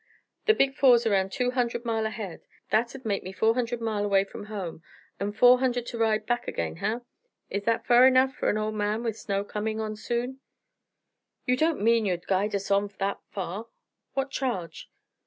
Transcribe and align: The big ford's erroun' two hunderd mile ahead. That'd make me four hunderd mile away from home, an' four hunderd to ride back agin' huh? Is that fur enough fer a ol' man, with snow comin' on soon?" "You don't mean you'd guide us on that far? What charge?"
The 0.47 0.55
big 0.55 0.73
ford's 0.73 1.05
erroun' 1.05 1.29
two 1.29 1.51
hunderd 1.51 1.85
mile 1.85 2.07
ahead. 2.07 2.41
That'd 2.71 3.05
make 3.05 3.21
me 3.21 3.31
four 3.31 3.53
hunderd 3.53 3.81
mile 3.81 4.03
away 4.03 4.23
from 4.23 4.45
home, 4.45 4.81
an' 5.19 5.31
four 5.31 5.59
hunderd 5.59 5.85
to 5.89 5.97
ride 5.99 6.25
back 6.25 6.47
agin' 6.47 6.77
huh? 6.77 7.01
Is 7.51 7.65
that 7.65 7.85
fur 7.85 8.07
enough 8.07 8.33
fer 8.33 8.49
a 8.49 8.59
ol' 8.59 8.71
man, 8.71 9.03
with 9.03 9.15
snow 9.15 9.43
comin' 9.43 9.79
on 9.79 9.95
soon?" 9.95 10.39
"You 11.45 11.55
don't 11.55 11.83
mean 11.83 12.07
you'd 12.07 12.25
guide 12.25 12.55
us 12.55 12.71
on 12.71 12.89
that 12.97 13.19
far? 13.29 13.67
What 14.15 14.31
charge?" 14.31 14.89